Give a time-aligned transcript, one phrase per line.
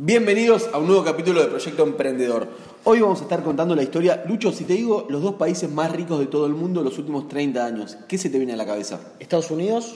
[0.00, 2.48] Bienvenidos a un nuevo capítulo de Proyecto Emprendedor.
[2.82, 5.92] Hoy vamos a estar contando la historia, Lucho, si te digo los dos países más
[5.92, 8.56] ricos de todo el mundo en los últimos 30 años, ¿qué se te viene a
[8.56, 8.98] la cabeza?
[9.20, 9.94] Estados Unidos,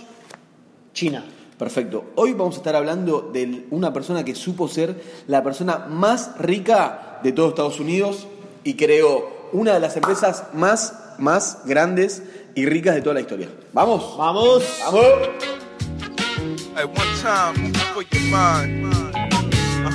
[0.95, 1.25] China.
[1.59, 2.05] Perfecto.
[2.15, 7.19] Hoy vamos a estar hablando de una persona que supo ser la persona más rica
[7.25, 8.29] de todo Estados Unidos
[8.63, 12.23] y creo una de las empresas más, más grandes
[12.55, 13.49] y ricas de toda la historia.
[13.73, 14.17] ¿Vamos?
[14.17, 14.63] ¡Vamos!
[14.81, 15.03] ¡Vamos!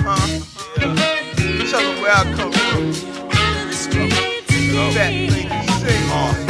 [0.04, 0.28] Huh.
[0.78, 0.96] Yeah.
[1.72, 2.94] Tell them where I come from.
[4.94, 6.04] Fat lady sing.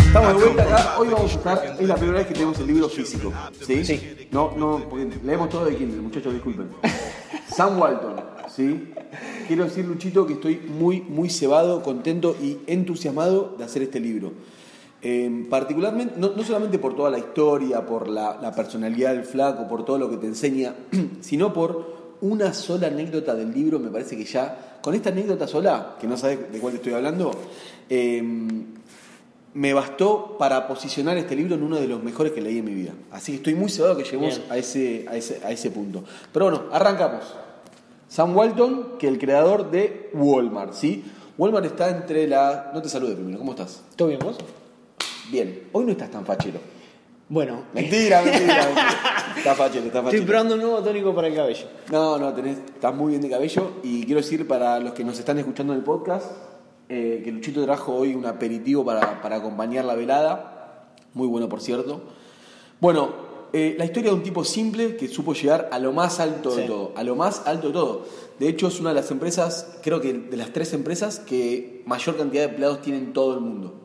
[0.08, 2.68] Estamos de vuelta acá, hoy vamos a estar, es la primera vez que tenemos el
[2.68, 3.34] libro físico,
[3.66, 3.84] ¿sí?
[3.84, 4.28] Sí.
[4.30, 6.70] No, no, porque leemos todo de Kindle, muchachos, disculpen.
[7.48, 8.16] Sam Walton,
[8.48, 8.94] ¿sí?
[9.48, 14.34] Quiero decir, Luchito, que estoy muy, muy cebado, contento y entusiasmado de hacer este libro.
[15.02, 19.68] Eh, particularmente, no, no solamente por toda la historia, por la, la personalidad del flaco,
[19.68, 20.76] por todo lo que te enseña,
[21.22, 21.93] sino por
[22.24, 26.16] una sola anécdota del libro, me parece que ya, con esta anécdota sola, que no
[26.16, 27.32] sabes de cuál estoy hablando,
[27.90, 28.24] eh,
[29.54, 32.74] me bastó para posicionar este libro en uno de los mejores que leí en mi
[32.74, 32.94] vida.
[33.12, 36.04] Así que estoy muy seguro que lleguemos a ese, a, ese, a ese punto.
[36.32, 37.24] Pero bueno, arrancamos.
[38.08, 41.04] Sam Walton, que es el creador de Walmart, ¿sí?
[41.38, 42.72] Walmart está entre la...
[42.74, 43.82] No te salude primero, ¿cómo estás?
[43.98, 44.38] ¿Todo bien vos?
[45.30, 46.60] Bien, hoy no estás tan fachero.
[47.30, 49.34] Bueno, Mentira, mentira, mentira.
[49.38, 51.66] Está fachero, está estoy probando un nuevo tónico para el cabello.
[51.92, 55.18] No, no, tenés, estás muy bien de cabello y quiero decir para los que nos
[55.20, 56.32] están escuchando en el podcast
[56.90, 61.62] eh, que Luchito trajo hoy un aperitivo para, para acompañar la velada, muy bueno por
[61.62, 62.02] cierto.
[62.80, 63.14] Bueno,
[63.54, 66.64] eh, la historia de un tipo simple que supo llegar a lo más alto de
[66.64, 68.06] todo, a lo más alto de todo.
[68.40, 72.18] De hecho es una de las empresas, creo que de las tres empresas que mayor
[72.18, 73.83] cantidad de empleados tiene en todo el mundo.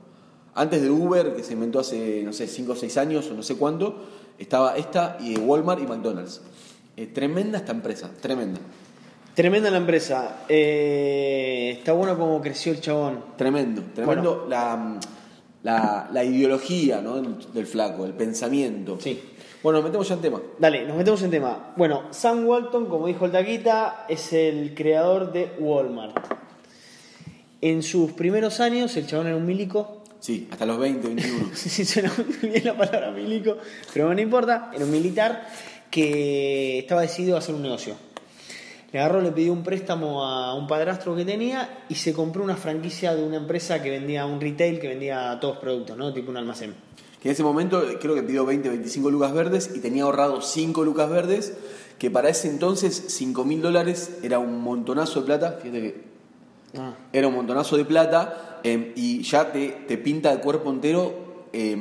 [0.54, 3.42] Antes de Uber, que se inventó hace, no sé, 5 o 6 años o no
[3.42, 4.04] sé cuánto,
[4.38, 6.40] estaba esta y Walmart y McDonald's.
[6.96, 8.60] Eh, tremenda esta empresa, tremenda.
[9.34, 10.44] Tremenda la empresa.
[10.48, 13.24] Eh, está bueno cómo creció el chabón.
[13.36, 14.98] Tremendo, tremendo la,
[15.62, 17.14] la, la ideología ¿no?
[17.14, 18.98] del, del flaco, el pensamiento.
[19.00, 19.20] Sí.
[19.62, 20.40] Bueno, nos metemos ya en tema.
[20.58, 21.72] Dale, nos metemos en tema.
[21.76, 26.16] Bueno, Sam Walton, como dijo el Taquita, es el creador de Walmart.
[27.60, 29.97] En sus primeros años, el chabón era un milico.
[30.20, 31.46] Sí, hasta los 20, 21.
[31.48, 33.56] No sé si suena muy bien la palabra milico,
[33.92, 34.70] pero no importa.
[34.74, 35.48] Era un militar
[35.90, 37.94] que estaba decidido a hacer un negocio.
[38.90, 42.56] Le agarró, le pidió un préstamo a un padrastro que tenía y se compró una
[42.56, 46.12] franquicia de una empresa que vendía un retail, que vendía todos productos, ¿no?
[46.12, 46.74] Tipo un almacén.
[47.20, 50.84] que en ese momento creo que pidió 20, 25 lucas verdes y tenía ahorrado 5
[50.84, 51.52] lucas verdes,
[51.98, 55.58] que para ese entonces 5 mil dólares era un montonazo de plata.
[55.60, 56.07] Fíjate que
[56.76, 56.94] Ah.
[57.12, 61.76] era un montonazo de plata eh, y ya te, te pinta de cuerpo entero eh,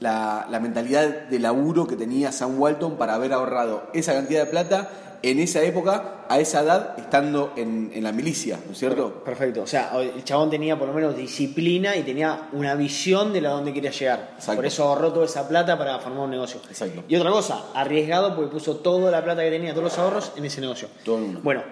[0.00, 4.50] la, la mentalidad de laburo que tenía Sam Walton para haber ahorrado esa cantidad de
[4.50, 4.90] plata
[5.24, 9.24] en esa época, a esa edad, estando en, en la milicia, ¿no es cierto?
[9.24, 9.62] Perfecto.
[9.62, 13.48] O sea, el chabón tenía por lo menos disciplina y tenía una visión de la
[13.48, 14.32] donde quería llegar.
[14.34, 14.56] Exacto.
[14.56, 16.60] Por eso ahorró toda esa plata para formar un negocio.
[16.68, 17.04] Exacto.
[17.08, 20.44] Y otra cosa, arriesgado porque puso toda la plata que tenía, todos los ahorros en
[20.44, 20.88] ese negocio.
[21.02, 21.40] Todo en uno.
[21.42, 21.62] Bueno,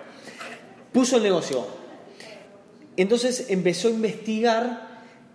[0.91, 1.82] puso el negocio.
[2.97, 4.93] Entonces empezó a investigar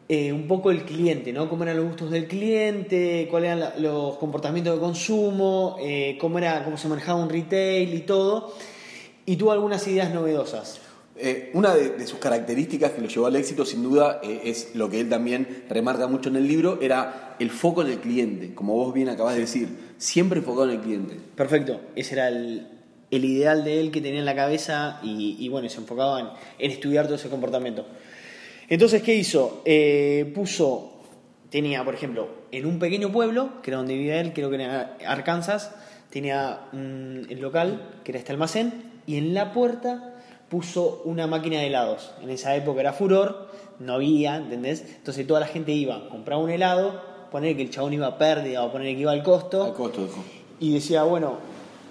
[0.09, 1.49] eh, un poco el cliente, ¿no?
[1.49, 6.37] Cómo eran los gustos del cliente, cuáles eran la- los comportamientos de consumo, eh, cómo,
[6.37, 8.53] era, cómo se manejaba un retail y todo.
[9.25, 10.79] Y tuvo algunas ideas novedosas.
[11.17, 14.75] Eh, una de, de sus características que lo llevó al éxito, sin duda, eh, es
[14.75, 18.53] lo que él también remarca mucho en el libro, era el foco en el cliente,
[18.53, 21.17] como vos bien acabas de decir, siempre enfocado en el cliente.
[21.35, 22.67] Perfecto, ese era el,
[23.11, 26.27] el ideal de él que tenía en la cabeza y, y bueno, se enfocaba en,
[26.59, 27.85] estudiar todo ese comportamiento.
[28.69, 29.61] Entonces, ¿qué hizo?
[29.65, 30.91] Eh, puso,
[31.49, 34.97] tenía, por ejemplo, en un pequeño pueblo, que era donde vivía él, creo que era
[35.05, 35.73] Arkansas,
[36.09, 40.15] tenía un- el local, que era este almacén, y en la puerta
[40.49, 42.11] puso una máquina de helados.
[42.21, 44.83] En esa época era furor, no había, ¿entendés?
[44.97, 47.01] Entonces toda la gente iba, compraba un helado,
[47.31, 50.03] poner que el chabón iba a pérdida o poner que iba al costo, Al costo,
[50.05, 50.23] dijo.
[50.59, 51.37] y decía, bueno,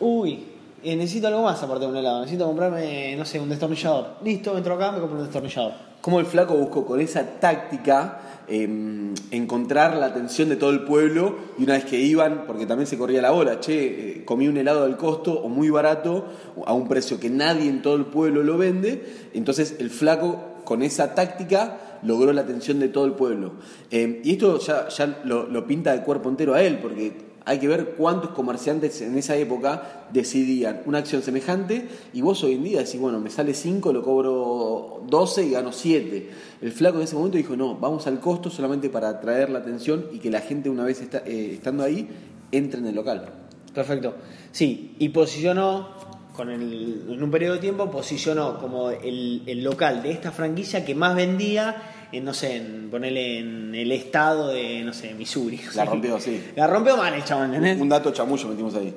[0.00, 0.44] uy,
[0.82, 4.16] eh, necesito algo más aparte de un helado, necesito comprarme, no sé, un destornillador.
[4.22, 5.72] Listo, entro acá, me compro un destornillador.
[6.00, 11.34] Cómo el flaco buscó con esa táctica eh, encontrar la atención de todo el pueblo
[11.58, 14.56] y una vez que iban, porque también se corría la bola, che, eh, comí un
[14.56, 16.26] helado del costo o muy barato
[16.64, 20.82] a un precio que nadie en todo el pueblo lo vende, entonces el flaco con
[20.82, 23.54] esa táctica logró la atención de todo el pueblo.
[23.90, 27.58] Eh, y esto ya, ya lo, lo pinta de cuerpo entero a él, porque hay
[27.60, 32.64] que ver cuántos comerciantes en esa época decidían una acción semejante y vos hoy en
[32.64, 36.30] día decís, bueno, me sale 5, lo cobro 12 y gano 7.
[36.60, 40.06] El flaco en ese momento dijo, no, vamos al costo solamente para atraer la atención
[40.12, 42.08] y que la gente una vez está- eh, estando ahí
[42.50, 43.26] entre en el local.
[43.72, 44.14] Perfecto.
[44.50, 45.88] Sí, y posicionó
[46.34, 50.84] con el, en un periodo de tiempo posicionó como el, el local de esta franquicia
[50.84, 51.76] que más vendía
[52.12, 55.60] en, no sé, en ponerle en el estado de, no sé, Missouri.
[55.74, 56.42] La rompió, sí.
[56.56, 57.80] La rompió mal el chabón, ¿entendés?
[57.80, 58.94] Un dato chamullo metimos ahí.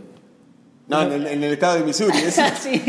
[0.87, 2.17] No, en el, en el estado de Missouri.
[2.25, 2.43] ese.
[2.59, 2.79] sí,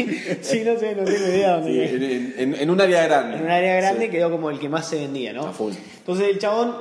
[0.40, 1.92] sí, no sé, no tengo idea dónde Sí, es.
[1.92, 3.36] en, en- en un área grande.
[3.36, 4.10] En un área grande Sí.
[4.10, 5.46] quedó como el que más se vendía, ¿no?
[5.46, 5.72] A full.
[5.98, 6.76] Entonces el chabón,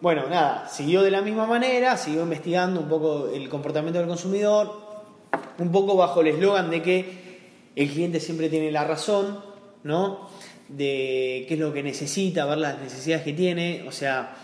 [0.00, 4.72] bueno, nada, siguió de la misma manera, siguió investigando un poco el comportamiento del consumidor,
[5.58, 7.30] un poco bajo el eslogan de que
[7.76, 9.40] el cliente siempre tiene la razón,
[9.82, 10.28] ¿no?
[10.76, 14.36] De qué es lo que necesita, ver las necesidades que tiene, o sea,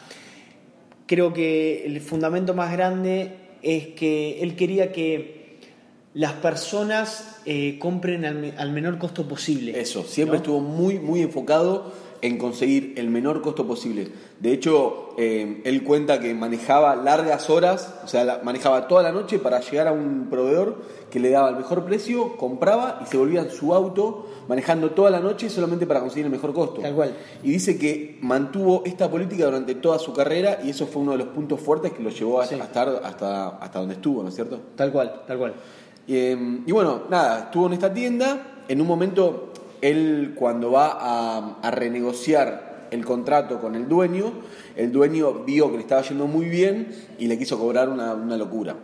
[1.06, 3.32] creo que el fundamento más grande
[3.62, 5.36] es que él quería que
[6.16, 9.78] las personas eh, compren al, me- al menor costo posible.
[9.78, 10.42] Eso, siempre ¿no?
[10.42, 11.92] estuvo muy, muy enfocado
[12.22, 14.08] en conseguir el menor costo posible.
[14.40, 19.12] De hecho, eh, él cuenta que manejaba largas horas, o sea, la- manejaba toda la
[19.12, 23.18] noche para llegar a un proveedor que le daba el mejor precio, compraba y se
[23.18, 26.80] volvía en su auto manejando toda la noche solamente para conseguir el mejor costo.
[26.80, 27.14] Tal cual.
[27.42, 31.18] Y dice que mantuvo esta política durante toda su carrera y eso fue uno de
[31.18, 32.54] los puntos fuertes que lo llevó a, Sí.
[32.54, 34.58] a estar hasta, hasta donde estuvo, ¿no es cierto?
[34.74, 35.54] Tal cual, tal cual.
[36.06, 38.62] Y, eh, y bueno, nada, estuvo en esta tienda.
[38.69, 44.32] En un momento, él cuando va a, a renegociar el contrato con el dueño,
[44.76, 46.88] el dueño vio que le estaba yendo muy bien
[47.19, 48.76] y le quiso cobrar una, una locura.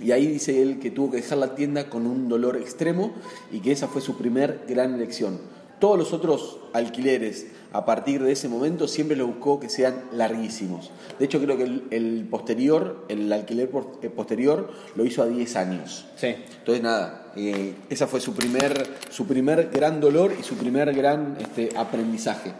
[0.00, 3.12] Y ahí dice él que tuvo que dejar la tienda con un dolor extremo
[3.52, 5.38] y que esa fue su primer gran elección.
[5.82, 10.92] Todos los otros alquileres a partir de ese momento siempre lo buscó que sean larguísimos.
[11.18, 13.68] De hecho creo que el, el posterior, el alquiler
[14.00, 16.06] eh, posterior lo hizo a 10 años.
[16.14, 16.36] Sí.
[16.58, 21.36] Entonces nada, eh, esa fue su primer, su primer gran dolor y su primer gran
[21.40, 22.52] este, aprendizaje.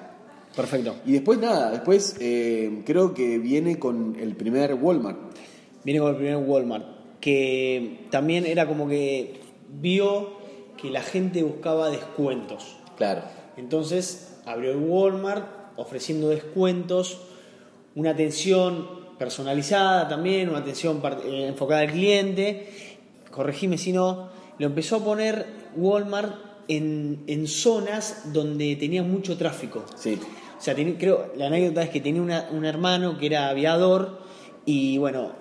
[0.56, 0.96] Perfecto.
[1.06, 5.18] Y después nada, después eh, creo que viene con el primer Walmart.
[5.84, 6.86] Viene con el primer Walmart,
[7.20, 9.42] que también era como que
[9.80, 10.42] vio
[10.76, 12.81] que la gente buscaba descuentos.
[13.02, 13.22] Claro.
[13.56, 15.44] Entonces abrió el Walmart
[15.76, 17.18] ofreciendo descuentos,
[17.96, 18.86] una atención
[19.18, 22.68] personalizada también, una atención eh, enfocada al cliente.
[23.32, 24.28] Corregime si no,
[24.60, 26.32] lo empezó a poner Walmart
[26.68, 29.84] en, en zonas donde tenía mucho tráfico.
[29.96, 30.16] Sí.
[30.56, 34.20] O sea, tenía- creo, la anécdota es que tenía una- un hermano que era aviador
[34.64, 35.32] y bueno,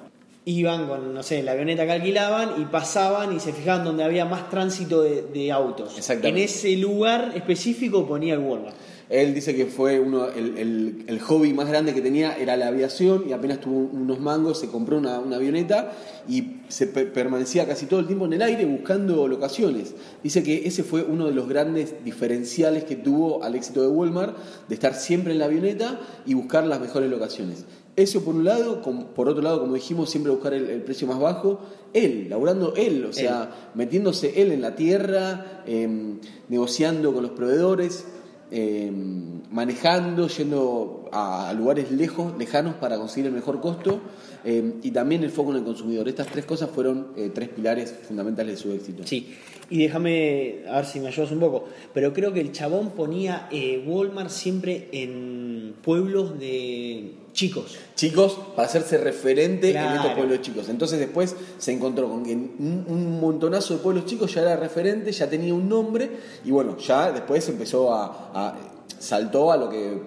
[0.46, 4.26] iban con, no sé, la avioneta que alquilaban y pasaban y se fijaban donde había
[4.26, 5.96] más tránsito de, de autos.
[5.98, 6.40] Exactamente.
[6.42, 8.76] En ese lugar específico ponía el Walmart.
[9.08, 12.68] Él dice que fue uno, el, el- el hobby más grande que tenía era la
[12.68, 15.92] aviación y apenas tuvo unos mangos, se compró una, una avioneta
[16.30, 19.94] y se pe- permanecía casi todo el tiempo en el aire buscando locaciones.
[20.24, 24.38] Dice que ese fue uno de los grandes diferenciales que tuvo al éxito de Walmart,
[24.70, 27.66] de estar siempre en la avioneta y buscar las mejores locaciones.
[28.02, 31.20] Eso por un lado, por otro lado, como dijimos, siempre buscar el, el precio más
[31.20, 31.60] bajo.
[31.94, 36.20] Él, laburando él, o sea, metiéndose él en la tierra, em,
[36.50, 38.06] negociando con los proveedores,
[38.50, 44.00] em, manejando, yendo a, a lugares lejos, lejanos para conseguir el mejor costo
[44.44, 46.08] em, y también el foco en el consumidor.
[46.10, 49.04] Estas tres cosas fueron eh, tres pilares fundamentales de su éxito.
[49.06, 49.36] Sí,
[49.70, 53.48] y déjame, a ver si me ayudas un poco, pero creo que el chabón ponía
[53.52, 57.78] eh, Walmart siempre en pueblos de chicos.
[57.96, 60.68] chicos para hacerse referente en estos pueblos chicos.
[60.68, 65.12] Entonces después se encontró con que un, un montonazo de pueblos chicos ya era referente,
[65.14, 66.10] ya tenía un nombre
[66.44, 68.58] y bueno, ya después empezó a, a-
[69.00, 69.98] saltó a lo que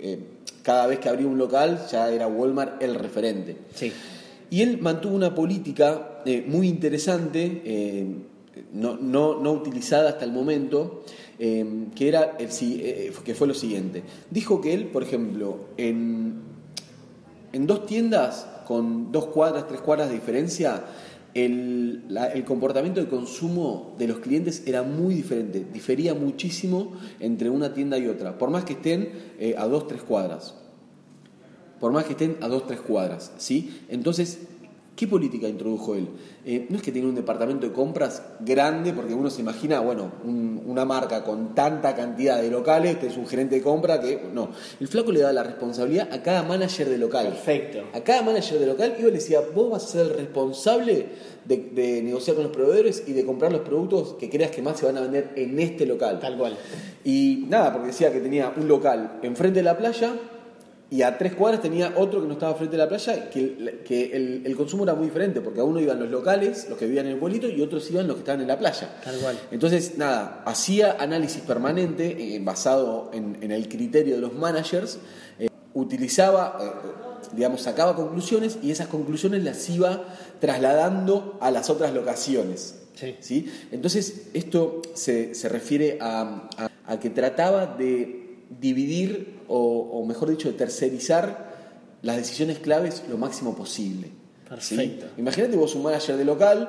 [0.00, 0.18] eh,
[0.62, 3.56] cada vez que abría un local ya era Walmart el referente.
[3.74, 3.92] Sí.
[4.50, 8.06] Y él mantuvo una política eh, muy interesante, eh,
[8.72, 11.04] no, no- no utilizada hasta el momento,
[11.38, 11.64] eh,
[11.94, 12.48] que, era el,
[13.24, 14.02] que fue lo siguiente.
[14.30, 16.34] Dijo que él, por ejemplo, en,
[17.52, 20.84] en dos tiendas con dos cuadras, tres cuadras de diferencia,
[21.34, 27.72] el, el comportamiento de consumo de los clientes era muy diferente, difería muchísimo entre una
[27.74, 30.54] tienda y otra, por más que estén eh, a dos, tres cuadras
[31.82, 33.82] por más que estén a dos, tres cuadras, ¿sí?
[33.88, 34.38] Entonces,
[35.02, 36.06] ¿qué política introdujo él?
[36.46, 40.12] Eh, no es que tiene un departamento de compras grande, porque uno se imagina, bueno,
[40.24, 44.28] un- una marca con tanta cantidad de locales, que es un gerente de compra que,
[44.32, 47.26] no, el flaco le da la responsabilidad a cada manager de local.
[47.26, 47.80] Perfecto.
[47.92, 51.06] A cada manager de local, y le decía, vos vas a ser el responsable
[51.44, 54.78] de, de negociar con los proveedores y de comprar los productos que creas que más
[54.78, 56.20] se van a vender en este local.
[56.20, 56.56] Tal cual.
[57.04, 60.12] Y nada, porque decía que tenía un local enfrente de la playa
[60.92, 63.80] y a tres cuadras tenía otro que no estaba frente de la playa, que, el,
[63.84, 66.84] que el, el consumo era muy diferente, porque a uno iban los locales, los que
[66.84, 69.00] vivían en el pueblito, y otros iban los que estaban en la playa.
[69.02, 69.38] Tal cual.
[69.50, 74.98] Entonces, nada, hacía análisis permanente eh, basado en, en el criterio de los managers,
[75.38, 80.04] eh, utilizaba, eh, digamos, sacaba conclusiones y esas conclusiones las iba
[80.40, 82.74] trasladando a las otras locaciones.
[83.20, 83.50] Sí.
[83.72, 88.21] Entonces, esto se, se refiere a, a- a que trataba de
[88.60, 91.52] dividir, o, o mejor dicho, de tercerizar
[92.02, 94.08] las decisiones claves lo máximo posible.
[94.58, 94.76] ¿sí?
[94.76, 95.06] Perfecto.
[95.18, 96.68] Imagínate vos un manager de local,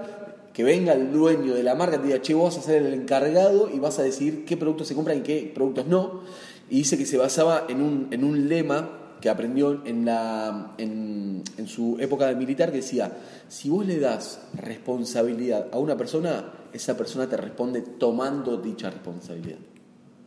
[0.54, 2.84] que venga el dueño de la marca y te diga, che, vos vas a ser
[2.84, 6.22] el encargado y vas a decidir qué productos se compran y qué productos no.
[6.70, 11.44] Y dice que se basaba en un, en un lema que aprendió en, la, en,
[11.58, 13.12] en su época de militar que decía,
[13.48, 19.58] si vos le das responsabilidad a una persona, esa persona te responde tomando dicha responsabilidad.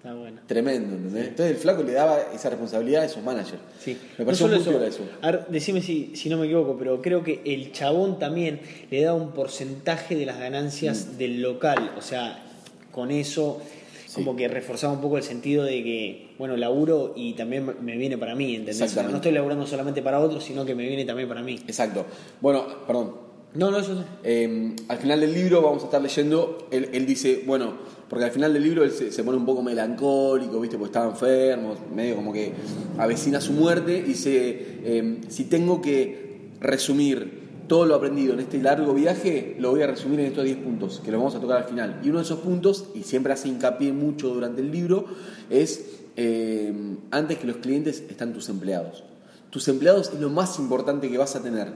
[0.07, 0.41] Está bueno.
[0.47, 1.29] Tremendo, ¿entendés?
[1.31, 3.59] Entonces el flaco le daba esa responsabilidad a esos managers.
[3.81, 3.99] Sí.
[4.17, 5.03] Me No pareció solo muy eso, eso.
[5.21, 9.03] A ver, decime si, si no me equivoco, pero creo que el chabón también le
[9.03, 11.19] da un porcentaje de las ganancias Mm.
[11.19, 11.91] del local.
[11.99, 12.41] O sea,
[12.93, 13.61] con eso
[14.15, 18.17] como que reforzaba un poco el sentido de que, bueno, laburo y también me viene
[18.17, 18.83] para mí, ¿entendés?
[18.93, 21.57] O sea, no estoy laburando solamente para otros, sino que me viene también para mí.
[21.67, 22.07] Exacto.
[22.41, 26.91] Bueno, perdón, No, no, eso Eh, al final del libro vamos a estar leyendo, él,
[26.93, 27.75] él dice, bueno,
[28.09, 30.79] porque al final del libro él se, se pone un poco melancólico, ¿viste?
[30.79, 32.53] Porque estaba enfermo, medio como que
[32.99, 38.63] avecina su muerte, y dice, eh, si tengo que resumir todo lo aprendido en este
[38.63, 41.59] largo viaje, lo voy a resumir en estos 10 puntos, que los vamos a tocar
[41.59, 42.01] al final.
[42.03, 45.07] Y uno de esos puntos, y siempre hace hincapié mucho durante el libro,
[45.51, 46.73] es, eh,
[47.11, 49.05] antes que los clientes están tus empleados.
[49.51, 51.73] Tus empleados es lo más importante que vas a tener.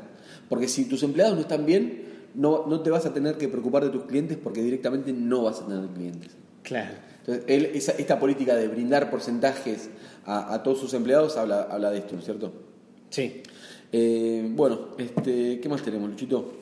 [0.49, 3.85] Porque si tus empleados no están bien, no, no te vas a tener que preocupar
[3.85, 6.31] de tus clientes porque directamente no vas a tener clientes.
[6.63, 6.95] Claro.
[7.21, 9.91] Entonces, él, esa- esta política de brindar porcentajes
[10.27, 12.53] a, a todos sus empleados habla, habla de esto, ¿no es cierto?
[13.11, 13.43] Sí.
[13.93, 16.53] Eh, bueno, este, ¿qué más tenemos, Luchito?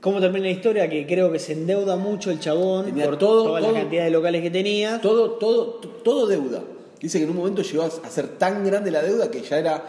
[0.00, 0.88] ¿Cómo termina la historia?
[0.88, 4.04] Que creo que se endeuda mucho el chabón Tenía por todo- toda todo- la cantidad
[4.04, 5.00] de locales que tenía.
[5.00, 5.64] Todo, todo,
[6.04, 6.62] todo deuda.
[7.00, 9.84] Dice que en un momento llegó a ser tan grande la deuda que ya era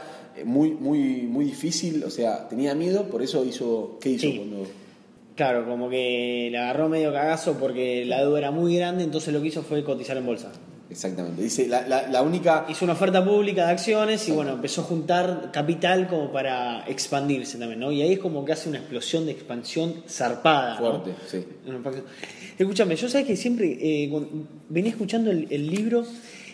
[0.45, 4.37] muy, muy, muy difícil, o sea, tenía miedo, por eso hizo, ¿qué hizo Sí.
[4.37, 4.67] cuando...?
[5.35, 9.39] Claro, como que le agarró medio cagazo porque la deuda era muy grande, entonces lo
[9.41, 10.51] que hizo fue cotizar en bolsa.
[10.89, 11.43] Exactamente.
[11.43, 12.65] Dice, la, la, la única...
[12.69, 17.59] Hizo una oferta pública de acciones y bueno, empezó a juntar capital como para expandirse
[17.59, 17.91] también, ¿no?
[17.91, 20.79] Y ahí es como que hace una explosión de expansión zarpada.
[20.79, 21.01] ¿no?
[21.03, 21.45] Fuerte, sí.
[22.57, 24.09] Escúchame, yo sabes que siempre eh,
[24.69, 26.03] venía escuchando el, el libro,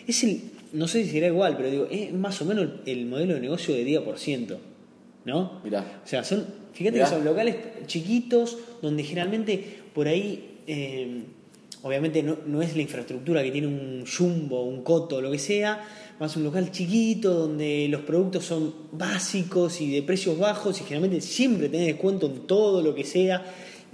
[0.06, 0.42] es el,
[0.74, 3.40] no sé si será igual, pero digo, es más o menos el, el modelo de
[3.40, 4.58] negocio de día por ciento,
[5.24, 5.60] ¿no?
[5.62, 6.02] Mirá.
[6.04, 7.04] O sea, son, fíjate Mirá.
[7.04, 11.22] que son locales chiquitos donde generalmente por ahí, eh,
[11.82, 15.86] obviamente no, no es la infraestructura que tiene un jumbo, un coto, lo que sea,
[16.18, 21.20] más un local chiquito donde los productos son básicos y de precios bajos y generalmente
[21.20, 23.44] siempre tenés descuento en todo lo que sea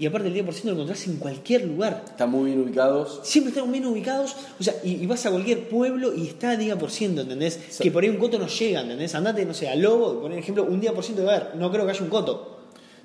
[0.00, 2.02] y aparte el 10% lo encontrás en cualquier lugar.
[2.06, 3.20] Están muy bien ubicados.
[3.22, 6.78] Siempre están bien ubicados, o sea, y, y vas a cualquier pueblo y está día
[6.78, 7.60] por ciento, ¿entendés?
[7.68, 7.82] Sí.
[7.82, 9.14] Que por ahí un coto no llega, ¿entendés?
[9.14, 11.84] Andate, no sé, a Lobo, por ejemplo, un día por ciento de haber, no creo
[11.84, 12.59] que haya un coto.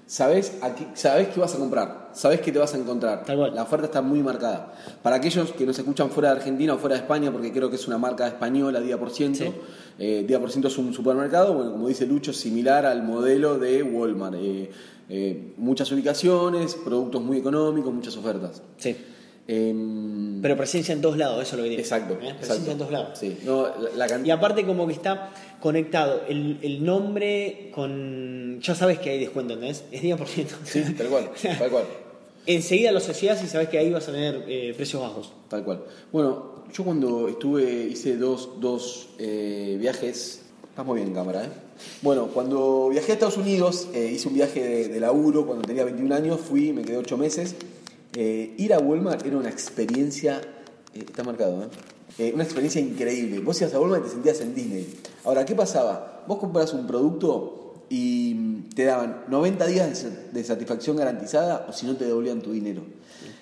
[0.07, 3.23] Sabes, aquí, sabes qué vas a comprar, sabes qué te vas a encontrar.
[3.25, 3.55] Tal cual.
[3.55, 4.73] La oferta está muy marcada.
[5.01, 7.75] Para aquellos que nos escuchan fuera de Argentina o fuera de España, porque creo que
[7.77, 9.45] es una marca española, Día por ciento.
[9.45, 9.51] Sí.
[9.97, 13.81] eh, Día por ciento es un supermercado, bueno, como dice Lucho, similar al modelo de
[13.81, 14.35] Walmart.
[14.37, 14.69] Eh,
[15.09, 18.61] eh, muchas ubicaciones, productos muy económicos, muchas ofertas.
[18.77, 18.95] Sí.
[19.47, 21.81] Em, Pero presencia en todos lados, eso es lo que digo.
[21.81, 22.17] exacto, ¿Eh?
[22.17, 22.71] Presencia exacto.
[22.71, 23.19] en todos lados.
[23.19, 28.59] Sí, no, la, la can- Y aparte como que está conectado el, el nombre con...
[28.61, 29.83] Ya sabes que hay descuento, ¿entendés?
[29.91, 30.55] Es día por ciento.
[30.63, 31.83] Sí, tal cual, tal cual.
[32.47, 35.33] Enseguida lo asociás y sabes que ahí vas a tener eh, precios bajos.
[35.47, 35.83] Tal cual.
[36.11, 40.41] Bueno, yo cuando estuve, hice dos, dos eh, viajes.
[40.69, 41.49] Estamos bien en cámara, ¿eh?
[42.01, 46.13] Bueno, cuando viajé a Estados Unidos, hice un viaje de, de laburo cuando tenía 21
[46.15, 47.55] años, fui, me quedé 8 meses.
[48.15, 50.41] Eh, ir a Walmart era una experiencia.
[50.93, 51.67] eh, está marcado, ¿eh?
[52.17, 53.39] Eh, Una experiencia increíble.
[53.39, 54.87] Vos ibas a Walmart y te sentías en Disney.
[55.25, 56.23] Ahora, ¿qué pasaba?
[56.27, 61.73] Vos compras un producto y te daban 90 días de sa- de satisfacción garantizada o
[61.73, 62.83] si no te devolvían tu dinero.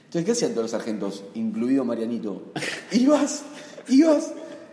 [0.05, 2.41] Entonces, ¿qué hacían todos los sargentos, incluido Marianito?
[2.91, 3.43] Ibas,
[3.89, 4.31] ibas,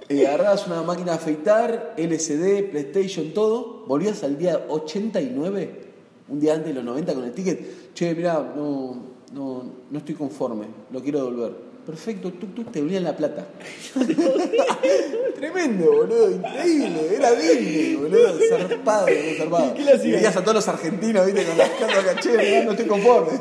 [0.08, 5.80] eh, agarrabas una máquina de afeitar, LCD, PlayStation, todo, volvías al día 89,
[6.28, 10.14] un día antes de los 90 con el ticket, che, mirá, no, no, no estoy
[10.14, 11.70] conforme, lo quiero devolver.
[11.86, 13.46] Perfecto, tú, tú, te devolvían la plata.
[15.34, 19.74] Tremendo, boludo, increíble, era Disney, boludo, zarpado, boludo, zarpado.
[19.74, 20.08] ¿Qué?
[20.08, 23.32] Y veías a todos los argentinos, viste, con las caras caché, no estoy conforme.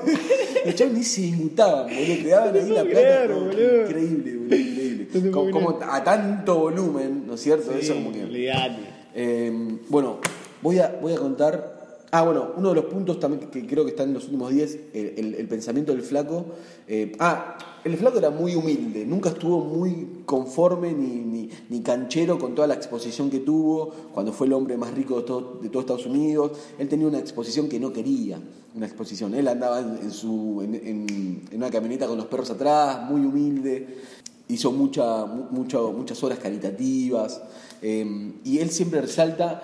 [0.66, 3.34] Los chavos ni se inmutaban, boludo, te daban ahí la plata.
[3.34, 3.82] boludo.
[3.82, 5.32] Increíble, boludo, increíble.
[5.32, 7.74] Como, a tanto volumen, ¿no es cierto?
[7.74, 8.52] Eso como que...
[9.16, 9.52] Eh,
[9.90, 10.20] bueno,
[10.62, 11.79] voy a, voy a contar
[12.12, 14.80] Ah, bueno, uno de los puntos también que creo que están en los últimos 10,
[14.94, 16.44] el, pensamiento del flaco.
[16.88, 22.38] eh, ah, el flaco era muy humilde, nunca estuvo muy conforme ni, ni, ni canchero
[22.40, 25.70] con toda la exposición que tuvo cuando fue el hombre más rico de todo, de
[25.70, 26.54] todo Estados Unidos.
[26.80, 28.40] Él tenía una exposición que no quería,
[28.76, 29.34] una exposición.
[29.36, 33.88] Él andaba en, su, en, una camioneta con los perros atrás, muy humilde.
[34.50, 37.40] Hizo mucha, mu- mucho- muchas obras caritativas.
[37.84, 39.64] eh, y él siempre resalta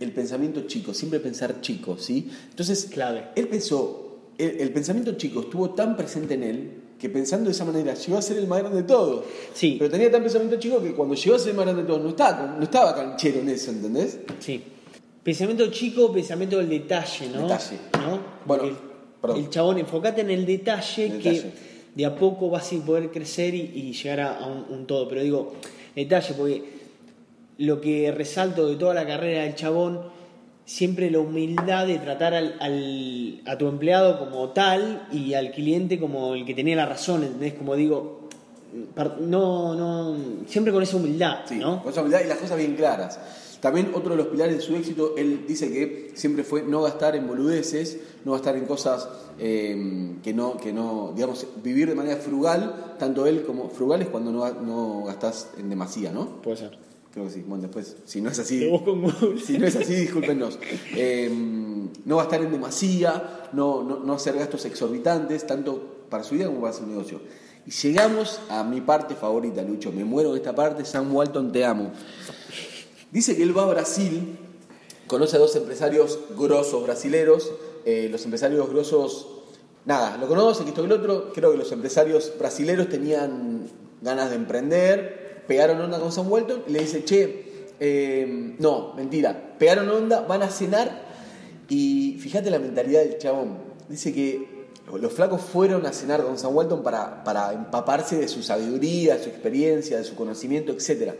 [0.00, 2.28] el pensamiento chico, siempre pensar chico, ¿sí?
[2.50, 3.28] Entonces, Clave.
[3.36, 7.64] él pensó, el, el pensamiento chico estuvo tan presente en él que pensando de esa
[7.64, 9.24] manera llegó a ser el más grande de todos.
[9.54, 9.76] Sí.
[9.78, 12.02] Pero tenía tan pensamiento chico que cuando llegó a ser el más grande de todos
[12.02, 14.18] no estaba, no estaba canchero en eso, ¿entendés?
[14.38, 14.62] Sí.
[15.22, 17.42] Pensamiento chico, pensamiento del detalle, ¿no?
[17.42, 17.76] Detalle.
[17.94, 18.20] ¿No?
[18.46, 18.76] Bueno, el,
[19.20, 19.38] perdón.
[19.38, 21.52] el chabón, enfocate en el detalle El que
[21.94, 25.08] de a poco vas a poder crecer y, y llegar a, a un, un todo.
[25.08, 25.54] Pero digo,
[25.96, 26.79] detalle, porque
[27.60, 30.00] lo que resalto de toda la carrera del chabón,
[30.64, 35.98] siempre la humildad de tratar al, al- a tu empleado como tal y al cliente
[36.00, 37.54] como el que tenía la razón, ¿entendés?
[37.54, 38.28] Como digo,
[39.20, 41.82] no, no, siempre con esa humildad, Sí, ¿no?
[41.82, 43.18] con esa humildad y las cosas bien claras.
[43.60, 47.14] También otro de los pilares de su éxito, él dice que siempre fue no gastar
[47.14, 49.06] en boludeces, no gastar en cosas
[49.38, 54.08] eh, que no, que no, digamos, vivir de manera frugal, tanto él como frugal es
[54.08, 56.40] cuando no, no gastás en demasía, ¿no?
[56.40, 56.89] Puede ser.
[57.12, 57.44] Creo que sí.
[57.46, 58.70] Bueno, después, si no es así,
[59.44, 60.58] si no es así, discúlpenos.
[60.94, 61.28] Eh,
[62.04, 66.60] no gastar en demasía, no, no, no hacer gastos exorbitantes, tanto para su vida como
[66.60, 67.20] para su negocio.
[67.66, 69.92] Y llegamos a mi parte favorita, Lucho.
[69.92, 70.84] Me muero de esta parte.
[70.84, 71.92] Sam Walton, te amo.
[73.10, 74.38] Dice que él va a Brasil,
[75.06, 77.52] conoce a dos empresarios grosos brasileros.
[77.84, 79.26] eh, los empresarios grosos,
[79.84, 81.32] nada, lo conoce, que esto que el otro.
[81.32, 83.68] Creo que los empresarios brasileros tenían
[84.00, 85.19] ganas de emprender,
[85.50, 90.44] pegaron onda con Sam Walton y le dice, che, eh, no, mentira, pegaron onda, van
[90.44, 91.02] a cenar
[91.68, 93.58] y fíjate la mentalidad del chabón.
[93.88, 94.68] Dice que
[95.00, 99.24] los flacos fueron a cenar con Sam Walton para, para empaparse de su sabiduría, de
[99.24, 101.14] su experiencia, de su conocimiento, etc.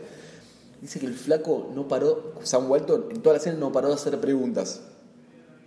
[0.79, 3.95] Dice que el flaco no paró, Sam Walton, en toda la cena no paró de
[3.95, 4.79] hacer preguntas.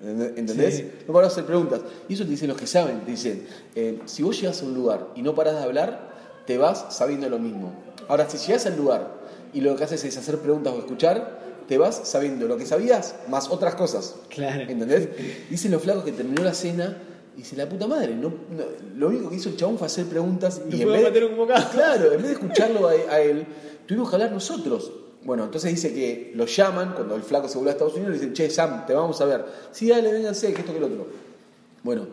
[0.00, 0.85] ¿Entendés?
[1.06, 1.83] No paró de hacer preguntas.
[2.09, 3.04] Y eso te dicen los que saben.
[3.04, 6.13] Te dicen, eh, si vos llegas a un lugar y no parás de hablar,
[6.46, 7.72] te vas sabiendo lo mismo.
[8.08, 9.08] Ahora, si llegas al lugar
[9.52, 13.14] y lo que haces es hacer preguntas o escuchar, te vas sabiendo lo que sabías
[13.28, 14.16] más otras cosas.
[14.28, 14.62] Claro.
[14.68, 15.09] ¿Entendés?
[15.50, 16.98] Dicen los flacos que terminó la cena
[17.35, 18.64] y dice, la puta madre, no, no-
[18.96, 21.68] lo único que hizo el chabón fue hacer preguntas y en vez, meter un bocado.
[21.72, 23.46] claro, en vez de escucharlo a, a él,
[23.87, 24.92] tuvimos que hablar nosotros.
[25.24, 28.18] Bueno, entonces dice que lo llaman cuando el flaco se vuelve a Estados Unidos y
[28.18, 29.44] le dicen, che, Sam, te vamos a ver.
[29.72, 31.07] Sí, dale, vénganse, que esto que el otro.
[31.83, 32.07] Bueno,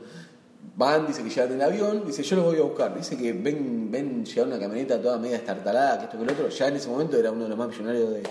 [0.76, 2.96] van, dice que llegan en avión, dice, yo los voy a buscar.
[2.96, 6.50] Dice que ven, ven llegar una camioneta toda media estartalada, que esto que el otro.
[6.50, 8.24] Ya en ese momento era uno de los más millonarios de,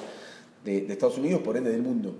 [0.82, 2.12] de- Estados Unidos, por ende del mundo.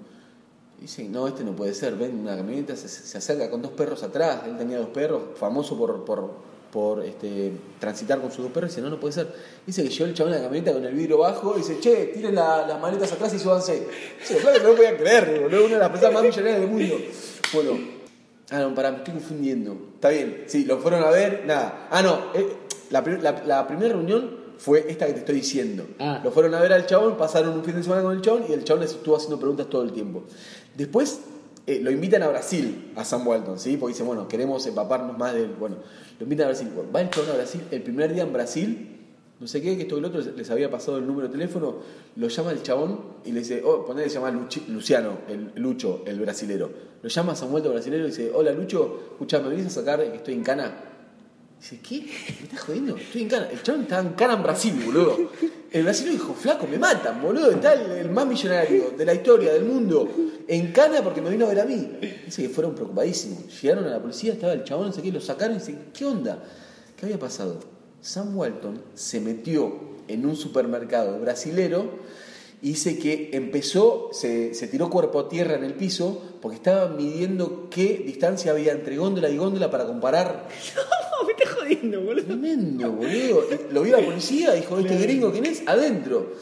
[0.80, 1.94] Dice, no, este no puede ser.
[1.96, 4.42] Ven una camioneta, se, acerca con dos perros atrás.
[4.46, 6.30] Él tenía dos perros, famoso por, por,
[6.72, 8.70] por este, transitar con sus dos perros.
[8.70, 9.28] Dice, no, no puede ser.
[9.66, 11.52] Dice que llegó el chabón en la camioneta con el vidrio bajo.
[11.54, 13.87] Dice, che, tiren la- las maletas atrás y súbanse.
[14.20, 15.66] Dice, claro que no podía creer, boludo.
[15.66, 16.94] Una de las personas más millonarias del mundo.
[17.52, 17.99] Bueno,
[18.50, 19.76] ah, no, pará, me estoy confundiendo.
[19.94, 21.88] Está bien, sí, lo fueron a ver, nada.
[21.90, 22.46] Ah, no, eh,
[22.90, 25.86] la, la primera reunión fue esta que te estoy diciendo.
[25.98, 26.20] Ah.
[26.22, 28.52] Lo fueron a ver al chabón, pasaron un fin de semana con el chabón y
[28.52, 30.24] el chabón les estuvo haciendo preguntas todo el tiempo.
[30.76, 31.20] Después
[31.66, 33.78] eh, lo invitan a Brasil, a Sam Walton, ¿sí?
[33.78, 35.48] Porque dicen, bueno, queremos empaparnos más del.
[35.48, 35.76] Bueno,
[36.18, 36.68] lo invitan a Brasil.
[36.74, 38.99] Bueno, va el chabón a Brasil, el primer día en Brasil,
[39.40, 41.76] no sé qué, que esto y el otro les, había pasado el número de teléfono,
[42.16, 44.31] lo llama el chabón y le dice, oh, ponele, se llama
[44.68, 46.70] Luciano, el Lucho, el brasilero.
[47.03, 50.00] Lo llama a Sam Walton, brasilero, y dice, hola Lucho, escuchame, ¿me vienes a sacar
[50.03, 50.74] que estoy en Cana?
[51.59, 52.00] Dice, ¿qué?
[52.40, 52.96] ¿Me estás jodiendo?
[52.96, 53.48] Estoy en Cana.
[53.50, 55.31] El chabón estaba en Cana en Brasil, boludo.
[55.70, 57.50] El brasileño dijo, flaco, me matan, boludo.
[57.50, 60.09] Está el, el más millonario de la historia del mundo
[60.48, 61.98] en Cana porque me vino a ver a mí.
[62.26, 63.61] Dice que fueron preocupadísimos.
[63.62, 66.05] Llegaron a la policía, estaba el chabón, no sé qué, lo sacaron y dice, ¿qué
[66.05, 66.42] onda?
[66.96, 67.79] ¿Qué había pasado?
[68.02, 71.98] Sam Walton se metió en un supermercado brasilero
[72.62, 76.88] y dice que empezó, se, se tiró cuerpo a tierra en el piso porque estaba
[76.88, 82.24] midiendo qué distancia había entre góndola y góndola para comparar No, me estás jodiendo, boludo.
[82.24, 83.44] Tremendo, boludo.
[83.70, 85.62] Lo vio la policía, dijo, ¿este gringo quién es?
[85.66, 86.34] Adentro.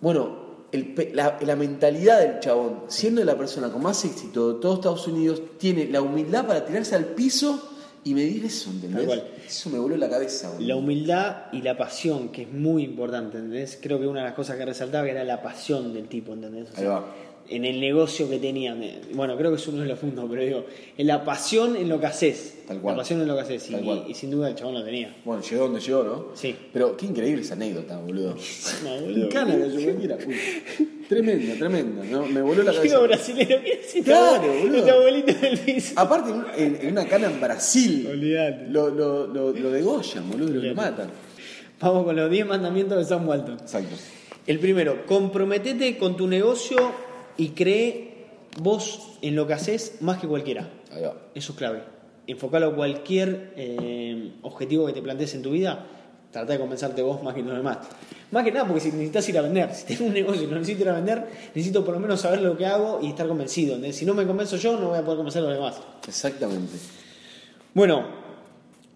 [0.00, 4.76] Bueno, el la, la mentalidad del chabón, siendo la persona con más éxito de todos
[4.76, 7.71] Estados Unidos, tiene la humildad para tirarse al piso
[8.04, 9.06] y medir eso, ¿entendés?
[9.06, 9.24] Cual.
[9.46, 10.66] Eso me voló la cabeza, boludo.
[10.66, 13.78] La humildad y la pasión, que es muy importante, ¿entendés?
[13.80, 16.70] Creo que una de las cosas que resaltaba era la pasión del tipo, ¿entendés?
[16.72, 17.06] O sea, Ahí va.
[17.48, 18.74] En el negocio que tenía.
[19.14, 20.64] Bueno, creo que es uno de los puntos, pero digo,
[20.96, 22.54] en la pasión en lo que haces.
[22.66, 22.94] Tal cual.
[22.96, 23.70] La pasión en lo que haces.
[24.08, 25.14] Y, sin duda el chabón lo tenía.
[25.24, 26.26] Bueno, llegó donde llegó, ¿no?
[26.34, 26.54] Sí.
[26.72, 28.34] Pero qué increíble esa anécdota, boludo.
[28.84, 29.28] No, boludo.
[29.30, 30.18] Cualquiera.
[30.26, 30.34] Uy,
[31.08, 32.04] Tremenda, tremenda.
[32.04, 32.26] ¿no?
[32.26, 32.98] Me voló la cabeza.
[33.00, 34.90] Brasilero, ¿qué es este Claro, boludo.
[34.92, 35.92] abuelito del piso?
[35.96, 38.06] Aparte, en, un- en- en una cana en Brasil.
[38.10, 38.68] Olvídate.
[38.70, 40.74] Lo, lo, lo, lo degollan, boludo, lo Olvídate.
[40.74, 41.10] matan.
[41.80, 43.54] Vamos con los 10 mandamientos de Sam Walton.
[43.60, 43.94] Exacto.
[44.46, 46.76] El primero, comprometete con tu negocio
[47.36, 48.26] y cree
[48.60, 50.68] vos en lo que haces más que cualquiera.
[50.92, 51.14] Ahí va.
[51.34, 51.82] Eso es clave.
[52.26, 55.86] Enfocalo a cualquier eh, objetivo que te plantees en tu vida.
[56.30, 57.78] Trata de convencerte vos más que los demás.
[58.30, 60.54] Más que nada porque si necesitas ir a vender, si tengo un negocio y no
[60.54, 63.76] necesito ir a vender, necesito por lo menos saber lo que hago y estar convencido.
[63.92, 65.80] Si no me convenzo yo, no voy a poder convencer a los demás.
[66.06, 66.74] Exactamente.
[67.74, 68.06] Bueno,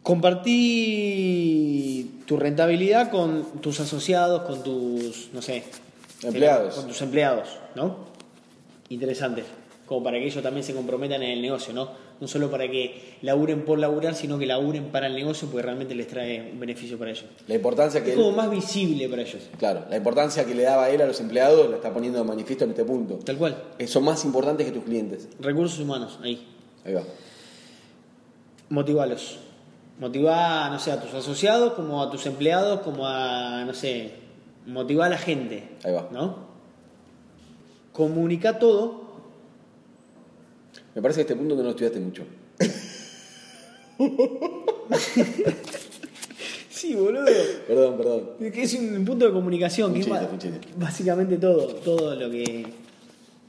[0.03, 5.65] compartí tu rentabilidad con tus asociados, con tus, no sé,
[6.23, 6.75] Empleados.
[6.75, 8.16] con tus empleados, ¿no?
[8.89, 9.43] Interesante,
[9.85, 11.89] como para que ellos también se comprometan en el negocio, ¿no?
[12.21, 15.95] No solo para que laburen por laburar, sino que laburen para el negocio porque realmente
[15.95, 17.25] les trae un beneficio para ellos.
[17.49, 20.63] La importancia que Es él- como más visible para ellos, Claro, la importancia que le
[20.63, 23.17] daba él a los empleados la está poniendo de manifiesto en este punto.
[23.25, 23.63] tal cual.
[23.87, 25.29] Son más importantes que tus clientes.
[25.41, 26.47] Recursos humanos, ahí.
[26.85, 27.03] Ahí va.
[28.69, 29.39] Motivalos.
[29.99, 34.11] Motivá, no sé, a tus asociados, como a tus empleados, como a, no sé,
[34.67, 35.69] motivá a la gente.
[35.85, 36.09] Ahí va.
[36.13, 36.56] ¿No?
[37.97, 39.07] Comunica todo.
[40.95, 42.25] Me parece que este punto no lo estudiaste mucho.
[46.71, 47.25] Sí, boludo.
[47.67, 48.31] Perdón, perdón.
[48.39, 50.09] Es que es un punto de comunicación, que es
[50.77, 52.67] básicamente todo, todo lo que...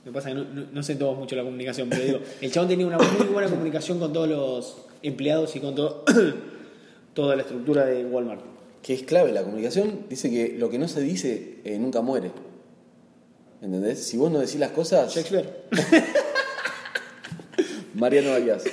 [0.06, 2.70] Me pasa que no, no- no sé todos mucho la comunicación, pero digo, el chabón
[2.70, 6.06] tenía una muy buena comunicación con todos los empleados y con todo,
[7.14, 8.40] toda la estructura de Walmart.
[8.82, 10.06] Que es clave la comunicación.
[10.10, 12.32] Dice que lo que no se dice eh, nunca muere.
[13.62, 14.04] ¿Entendés?
[14.04, 15.14] Si vos no decís las cosas.
[15.14, 15.50] Shakespeare.
[17.96, 18.64] Mariano Arias.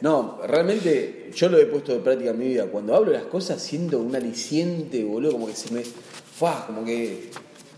[0.00, 2.66] No, realmente yo lo he puesto de práctica en mi vida.
[2.66, 5.82] Cuando hablo las cosas siento un aliciente, boludo, como que se me.
[5.82, 7.30] Fa, como que.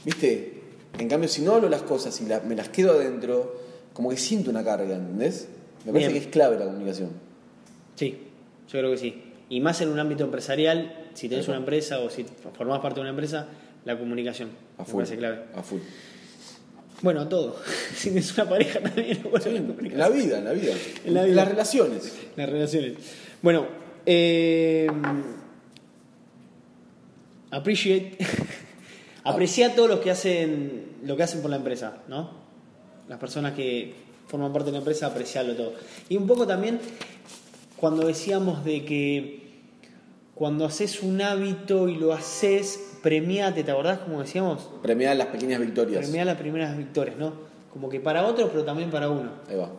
[0.04, 0.54] ¿Viste?
[0.98, 3.60] En cambio, si no hablo las cosas y la- me las quedo adentro,
[3.92, 5.46] como que siento una carga, ¿entendés?
[5.84, 6.20] Me parece Bien.
[6.22, 7.10] que es clave la comunicación.
[7.94, 8.18] Sí,
[8.72, 9.22] yo creo que sí.
[9.50, 12.24] Y más en un ámbito empresarial, si tenés una empresa o si
[12.56, 13.46] formás parte de una empresa,
[13.84, 14.96] la comunicación A me full.
[14.96, 15.44] parece clave.
[15.54, 15.80] A full.
[17.02, 17.56] Bueno, todo.
[17.94, 19.98] si tienes una pareja también, bueno, la En comunicación.
[19.98, 20.74] la vida, en la vida.
[21.04, 21.34] En la vida.
[21.34, 22.12] las relaciones.
[22.36, 22.94] Las relaciones.
[23.42, 23.66] Bueno,
[24.06, 24.88] eh,
[27.50, 28.16] appreciate.
[29.24, 32.30] Aprecia a todos los que hacen lo que hacen por la empresa, ¿no?
[33.08, 33.92] Las personas que
[34.26, 35.74] forman parte de la empresa, apreciarlo todo.
[36.08, 36.80] Y un poco también
[37.76, 39.48] cuando decíamos de que
[40.34, 44.68] cuando haces un hábito y lo haces, premiate, ¿te acordás como decíamos?
[44.82, 46.00] Premiar las pequeñas victorias.
[46.02, 47.32] Premiar las primeras victorias, ¿no?
[47.72, 49.30] Como que para otros, pero también para uno.
[49.48, 49.70] Ahí va.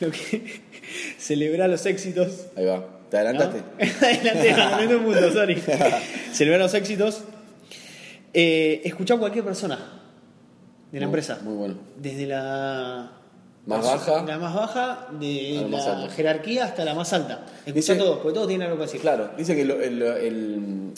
[0.00, 0.60] Lo que
[1.18, 2.84] celebrar los éxitos Ahí va.
[3.10, 3.58] ¿Te adelantaste?
[3.58, 4.06] ¿No?
[4.06, 5.62] Adelante, adelanté un punto, sorry.
[6.32, 7.22] Celebrar los éxitos.
[8.32, 9.76] Eh, escuchar a cualquier persona
[10.90, 11.38] de la Muy- empresa.
[11.44, 11.74] Muy bueno.
[11.96, 13.12] Desde la
[13.66, 14.24] Más baja.
[14.24, 17.44] La más baja, de la jerarquía hasta la más alta.
[17.66, 19.00] Escuchar Dice- todos, porque todos tienen algo que decir.
[19.00, 20.92] Claro, dice que el-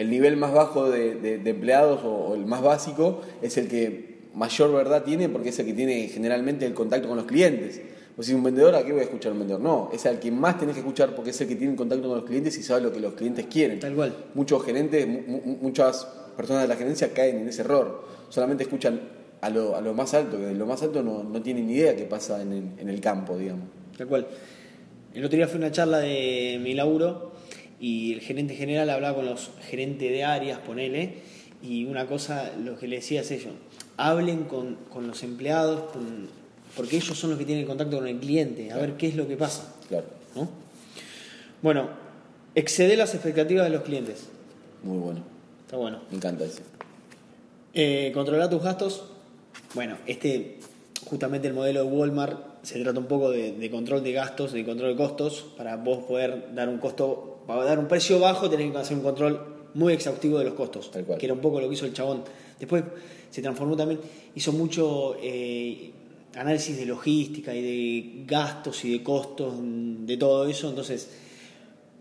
[0.00, 3.68] el nivel más bajo de, de- de empleados o, o el más básico es el
[3.68, 7.80] que mayor verdad tiene porque es el que tiene generalmente el contacto con los clientes.
[8.16, 9.60] O si un vendedor, ¿a qué voy a escuchar un vendedor?
[9.60, 12.16] No, es al que más tenés que escuchar porque es el que tiene contacto con
[12.18, 13.78] los clientes y sabe lo que los clientes quieren.
[13.80, 14.14] Tal cual.
[14.34, 18.04] Muchos gerentes, mu- mu- muchas personas de la gerencia caen en ese error.
[18.28, 19.00] Solamente escuchan
[19.40, 21.74] a lo, a lo más alto, que de lo más alto no, no tienen ni
[21.74, 23.64] idea qué pasa en el, en el campo, digamos.
[23.96, 24.26] Tal cual.
[25.14, 27.29] El otro día fue una charla de mi laburo
[27.80, 31.14] y el gerente general hablaba con los gerentes de áreas, ponele,
[31.62, 33.50] y una cosa, lo que le decía es ello,
[33.96, 36.28] hablen con, con los empleados, con-
[36.76, 39.26] porque ellos son los que tienen contacto con el cliente, a ver qué es lo
[39.26, 39.74] que pasa.
[39.88, 40.48] Claro, ¿no?
[41.62, 41.88] Bueno,
[42.54, 44.26] exceder las expectativas de los clientes.
[44.82, 45.20] muy bueno.
[45.66, 46.00] Está bueno.
[46.10, 46.62] Me encanta ese.
[47.74, 49.04] Eh, controlar tus gastos.
[49.74, 50.58] Bueno, este,
[51.06, 54.64] justamente el modelo de Walmart se trata un poco de, de control de gastos, de
[54.64, 55.46] control de costos.
[55.56, 59.02] Para vos poder dar un costo, para dar un precio bajo, tenés que hacer un
[59.02, 59.40] control
[59.74, 60.90] muy exhaustivo de los costos.
[60.90, 61.18] Tal cual.
[61.18, 62.22] Que era un poco lo que hizo el chabón.
[62.58, 62.84] Después
[63.30, 64.00] se transformó también,
[64.34, 65.90] hizo mucho eh,
[66.34, 70.68] análisis de logística y de gastos y de costos, de todo eso.
[70.68, 71.10] Entonces,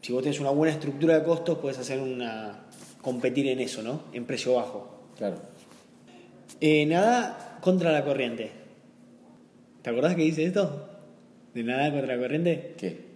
[0.02, 2.66] si vos tenés una buena estructura de costos, puedes hacer una
[3.02, 4.04] competir en eso, ¿no?
[4.14, 4.88] En precio bajo.
[5.18, 5.38] Claro.
[6.62, 8.52] Eh, nada contra la corriente.
[9.82, 10.88] ¿Te acordás que dice esto?
[11.54, 12.76] ¿De nada contra la corriente?
[12.78, 13.09] ¿Qué?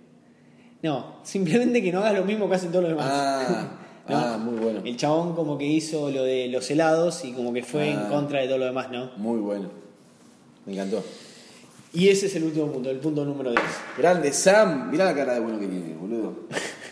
[0.84, 3.08] No, simplemente que no hagas lo mismo que hacen todos los demás.
[3.10, 3.68] Ah,
[4.10, 4.18] ¿No?
[4.18, 4.82] ah, muy bueno.
[4.84, 8.10] El chabón como que hizo lo de los helados y como que fue en Ah.
[8.10, 9.12] contra de todo lo demás, ¿no?
[9.18, 9.70] Muy bueno.
[10.66, 11.04] Me encantó.
[11.94, 13.62] Y ese es el último punto, el punto número 10.
[13.98, 16.34] Grande Sam, mirá la cara de bueno que tiene, boludo.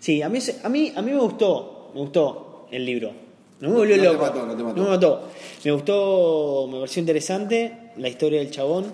[0.00, 3.10] Sí, a mí, a mí, a mí me gustó, me gustó el libro.
[3.60, 4.22] No me volvió No te loco.
[4.26, 4.80] mató, no te mató.
[4.82, 5.28] me mató.
[5.64, 8.86] Me gustó, me pareció interesante la historia del chabón.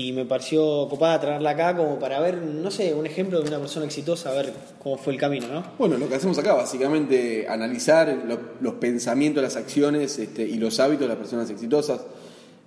[0.00, 3.58] Y me pareció copada traerla acá como para ver, no sé, un ejemplo de una
[3.58, 5.64] persona exitosa, a ver cómo fue el camino, ¿no?
[5.76, 10.78] Bueno, lo que hacemos acá, básicamente, analizar lo- los pensamientos, las acciones este, y los
[10.78, 12.02] hábitos de las personas exitosas.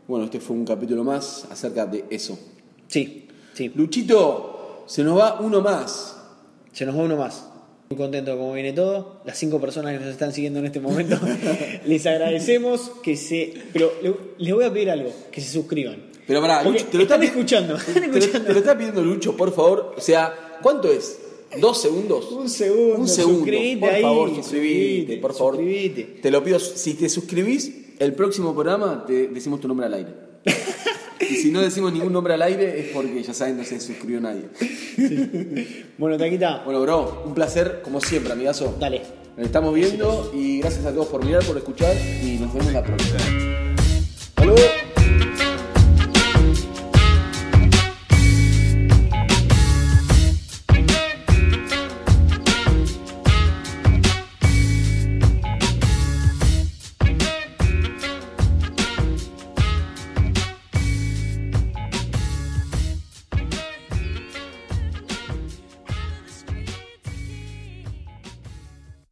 [0.10, 2.38] Bueno, este fue un capítulo más acerca de eso.
[2.88, 3.72] Sí, sí.
[3.76, 6.18] Luchito, se nos va uno más.
[6.74, 7.46] Se nos va uno más.
[7.92, 9.22] Muy contento de cómo viene todo.
[9.26, 11.18] Las cinco personas que nos están siguiendo en este momento,
[11.86, 13.54] les agradecemos que se.
[13.72, 16.11] Pero le- les voy a pedir algo: que se suscriban.
[16.28, 17.76] Pero pará, Lucho, te lo están está escuchando.
[17.76, 18.48] Te, Están te lo- escuchando.
[18.48, 19.96] te lo está pidiendo Lucho, por favor.
[19.98, 21.18] O sea, ¿cuánto es?
[21.60, 22.32] ¿Dos segundos?
[22.32, 23.40] Un segundo, Un segundo.
[23.40, 25.56] suscribite por ahí, favor, suscribite, por favor.
[25.56, 26.04] suscribite.
[26.22, 26.60] Te lo pido.
[26.60, 30.10] Si te suscribís, el próximo programa te decimos tu nombre al aire.
[31.20, 34.22] y si no decimos ningún nombre al aire, es porque ya saben, no se suscribió
[34.22, 34.44] nadie.
[35.98, 38.76] Bueno, Taquita, Bueno, bro, un placer, como siempre, amigazo.
[38.80, 39.02] dale.
[39.36, 42.84] Nos estamos viendo y gracias a todos por mirar, por escuchar y nos vemos la
[42.84, 43.18] próxima.
[43.18, 44.62] Hasta luego.